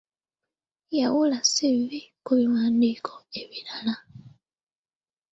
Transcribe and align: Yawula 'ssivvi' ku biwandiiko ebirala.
Yawula 0.99 1.37
'ssivvi' 1.41 2.09
ku 2.25 2.31
biwandiiko 2.37 3.13
ebirala. 3.41 3.95